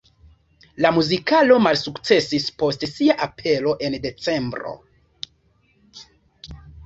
[0.83, 4.75] La muzikalo malsukcesis post sia apero en decembro.